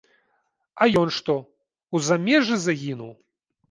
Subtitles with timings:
[0.81, 1.37] А ён што,
[1.97, 3.19] у замежжы загінуў?